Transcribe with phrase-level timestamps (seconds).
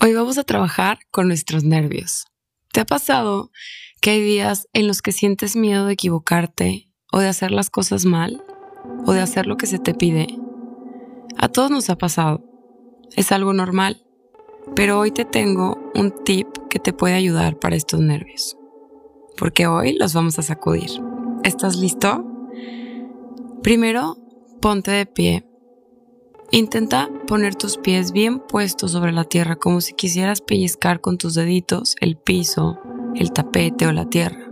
[0.00, 2.26] Hoy vamos a trabajar con nuestros nervios.
[2.72, 3.50] ¿Te ha pasado
[4.00, 8.04] que hay días en los que sientes miedo de equivocarte o de hacer las cosas
[8.04, 8.44] mal
[9.06, 10.28] o de hacer lo que se te pide?
[11.36, 12.44] A todos nos ha pasado.
[13.16, 14.04] Es algo normal.
[14.76, 18.56] Pero hoy te tengo un tip que te puede ayudar para estos nervios.
[19.36, 20.90] Porque hoy los vamos a sacudir.
[21.42, 22.24] ¿Estás listo?
[23.64, 24.16] Primero,
[24.60, 25.47] ponte de pie
[26.50, 31.34] Intenta poner tus pies bien puestos sobre la tierra como si quisieras pellizcar con tus
[31.34, 32.78] deditos el piso,
[33.14, 34.50] el tapete o la tierra.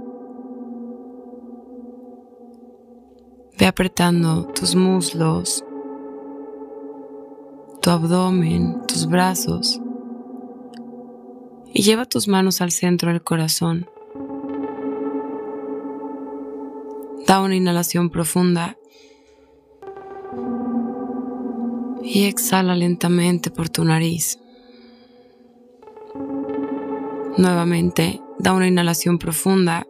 [3.59, 5.65] Ve apretando tus muslos,
[7.81, 9.81] tu abdomen, tus brazos
[11.73, 13.89] y lleva tus manos al centro del corazón.
[17.27, 18.77] Da una inhalación profunda
[22.07, 24.39] y exhala lentamente por tu nariz.
[27.37, 29.87] Nuevamente, da una inhalación profunda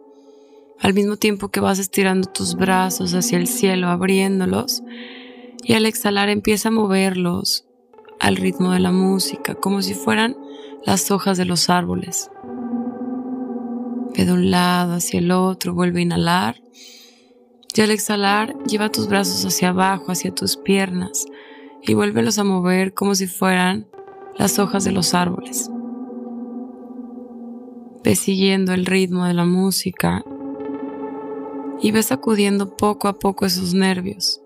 [0.79, 4.83] al mismo tiempo que vas estirando tus brazos hacia el cielo, abriéndolos,
[5.63, 7.65] y al exhalar empieza a moverlos
[8.19, 10.35] al ritmo de la música, como si fueran
[10.85, 12.31] las hojas de los árboles.
[14.15, 16.61] Ve de un lado hacia el otro, vuelve a inhalar,
[17.75, 21.27] y al exhalar lleva tus brazos hacia abajo, hacia tus piernas,
[21.81, 23.87] y vuélvelos a mover como si fueran
[24.37, 25.69] las hojas de los árboles.
[28.03, 30.23] Ve siguiendo el ritmo de la música
[31.81, 34.41] y ve sacudiendo poco a poco esos nervios.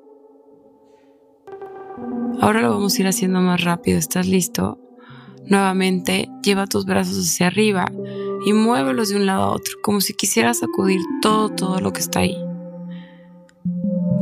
[2.40, 4.00] Ahora lo vamos a ir haciendo más rápido.
[4.00, 4.80] ¿Estás listo?
[5.46, 7.86] Nuevamente, lleva tus brazos hacia arriba
[8.46, 12.00] y muévelos de un lado a otro, como si quisieras sacudir todo, todo lo que
[12.00, 12.36] está ahí.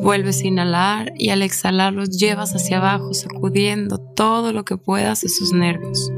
[0.02, 5.22] Vuelves a inhalar y al exhalar los llevas hacia abajo, sacudiendo todo lo que puedas
[5.22, 6.12] de sus nervios.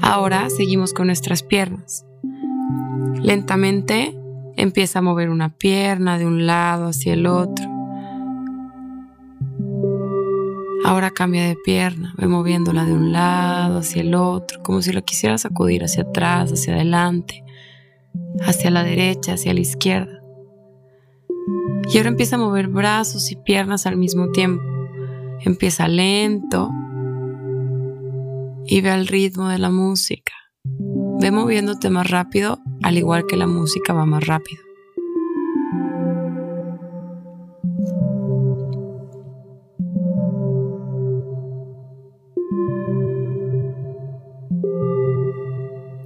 [0.00, 2.04] Ahora seguimos con nuestras piernas.
[3.22, 4.16] Lentamente
[4.56, 7.66] empieza a mover una pierna de un lado hacia el otro.
[10.84, 15.04] Ahora cambia de pierna, ve moviéndola de un lado hacia el otro, como si lo
[15.04, 17.42] quisiera sacudir hacia atrás, hacia adelante,
[18.40, 20.15] hacia la derecha, hacia la izquierda.
[21.88, 24.62] Y ahora empieza a mover brazos y piernas al mismo tiempo.
[25.44, 26.70] Empieza lento
[28.66, 30.32] y ve al ritmo de la música.
[31.20, 34.62] Ve moviéndote más rápido, al igual que la música va más rápido.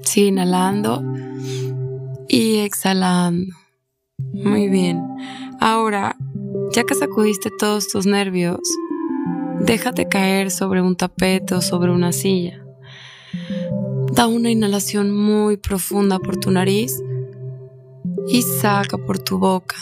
[0.03, 1.03] Sigue inhalando
[2.29, 3.55] y exhalando.
[4.33, 5.03] Muy bien.
[5.63, 6.17] Ahora,
[6.73, 8.61] ya que sacudiste todos tus nervios,
[9.61, 12.65] déjate caer sobre un tapete o sobre una silla.
[14.11, 17.03] Da una inhalación muy profunda por tu nariz
[18.27, 19.77] y saca por tu boca.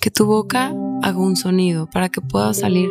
[0.00, 2.90] Que tu boca haga un sonido para que pueda salir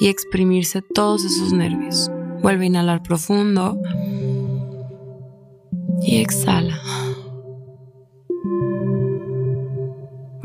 [0.00, 2.08] y exprimirse todos esos nervios.
[2.40, 3.80] Vuelve a inhalar profundo
[6.02, 6.78] y exhala.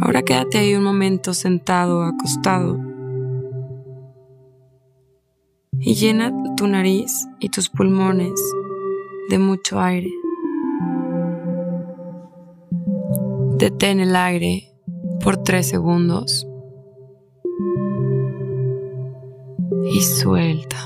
[0.01, 2.79] Ahora quédate ahí un momento sentado acostado
[5.79, 8.39] y llena tu nariz y tus pulmones
[9.29, 10.11] de mucho aire.
[13.57, 14.71] Detén el aire
[15.21, 16.47] por tres segundos
[19.91, 20.77] y suelta.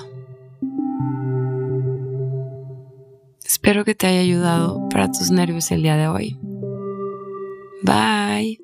[3.46, 6.40] Espero que te haya ayudado para tus nervios el día de hoy.
[7.84, 8.63] Bye.